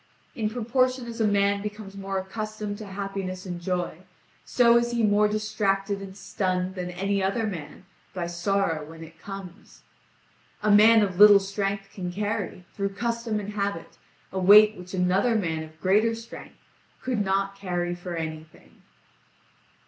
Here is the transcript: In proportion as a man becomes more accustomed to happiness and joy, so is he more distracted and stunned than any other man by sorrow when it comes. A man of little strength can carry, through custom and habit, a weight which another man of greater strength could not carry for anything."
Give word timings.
In 0.33 0.49
proportion 0.49 1.05
as 1.05 1.21
a 1.21 1.27
man 1.27 1.61
becomes 1.61 1.95
more 1.95 2.17
accustomed 2.17 2.79
to 2.79 2.87
happiness 2.87 3.45
and 3.45 3.61
joy, 3.61 3.99
so 4.43 4.75
is 4.75 4.89
he 4.93 5.03
more 5.03 5.27
distracted 5.27 6.01
and 6.01 6.17
stunned 6.17 6.73
than 6.73 6.89
any 6.89 7.21
other 7.21 7.45
man 7.45 7.85
by 8.11 8.25
sorrow 8.25 8.83
when 8.83 9.03
it 9.03 9.21
comes. 9.21 9.83
A 10.63 10.71
man 10.71 11.03
of 11.03 11.19
little 11.19 11.39
strength 11.39 11.91
can 11.93 12.11
carry, 12.11 12.65
through 12.73 12.95
custom 12.95 13.39
and 13.39 13.53
habit, 13.53 13.99
a 14.31 14.39
weight 14.39 14.75
which 14.75 14.95
another 14.95 15.35
man 15.35 15.61
of 15.61 15.79
greater 15.79 16.15
strength 16.15 16.57
could 17.03 17.23
not 17.23 17.55
carry 17.55 17.93
for 17.93 18.15
anything." 18.15 18.81